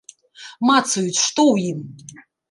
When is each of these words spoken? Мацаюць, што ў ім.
Мацаюць, 0.67 1.19
што 1.25 1.41
ў 1.51 1.55
ім. 1.73 1.79